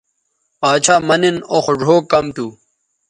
[0.59, 2.47] باڇھا مہ نِن او خو ڙھؤ کم تھو